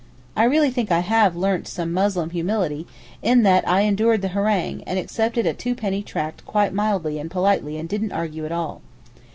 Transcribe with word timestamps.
I 0.35 0.45
really 0.45 0.71
think 0.71 0.91
I 0.91 1.01
have 1.01 1.35
learnt 1.35 1.67
some 1.67 1.93
'Muslim 1.93 2.31
humility' 2.31 2.87
in 3.21 3.43
that 3.43 3.67
I 3.69 3.81
endured 3.81 4.23
the 4.23 4.29
harangue, 4.29 4.81
and 4.87 4.97
accepted 4.97 5.45
a 5.45 5.53
two 5.53 5.75
penny 5.75 6.01
tract 6.01 6.43
quite 6.43 6.73
mildly 6.73 7.19
and 7.19 7.29
politely 7.29 7.77
and 7.77 7.87
didn't 7.87 8.11
argue 8.11 8.45
at 8.47 8.51
all. 8.51 8.81